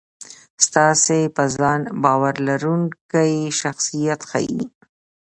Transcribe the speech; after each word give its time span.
ستاسې 0.65 1.19
په 1.35 1.43
ځان 1.57 1.81
باور 2.03 2.35
لرونکی 2.47 3.33
شخصیت 3.59 4.19
ښي. 4.29 4.49